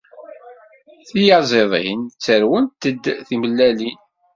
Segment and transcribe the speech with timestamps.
[1.07, 3.99] Tiyaziḍin ttarwent-d timellalin.